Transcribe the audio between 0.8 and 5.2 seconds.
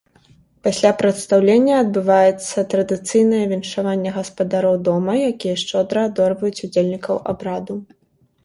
прадстаўлення адбываецца традыцыйнае віншаванне гаспадароў дома,